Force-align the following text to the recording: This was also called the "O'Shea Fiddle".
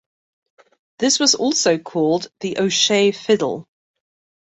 This 0.97 1.19
was 1.19 1.35
also 1.35 1.77
called 1.77 2.31
the 2.39 2.57
"O'Shea 2.57 3.11
Fiddle". 3.11 3.67